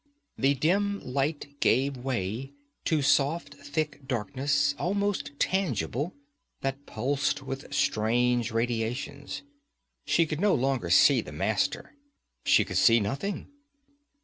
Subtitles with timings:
[0.35, 2.53] The dim light gave way
[2.85, 6.15] to soft, thick darkness, almost tangible,
[6.61, 9.43] that pulsed with strange radiations.
[10.03, 11.93] She could no longer see the Master.
[12.43, 13.51] She could see nothing.